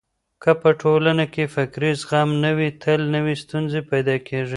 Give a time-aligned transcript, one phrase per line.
[0.43, 4.49] که په ټولنه کي فکري زغم نه وي تل نوې ستونزې پيدا کېږي.